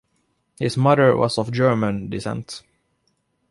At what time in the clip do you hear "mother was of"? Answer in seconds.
0.77-1.51